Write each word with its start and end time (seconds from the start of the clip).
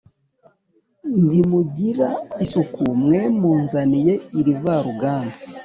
Ntimugira 1.25 2.09
isuku 2.43 2.81
mwe 3.03 3.21
munzaniye 3.39 4.13
irivaruganda! 4.39 5.35